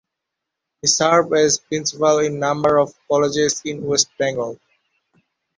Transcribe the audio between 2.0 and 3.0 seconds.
in number of